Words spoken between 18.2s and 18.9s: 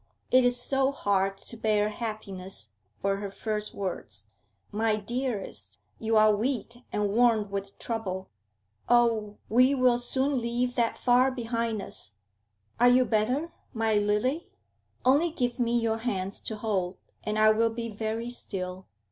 still.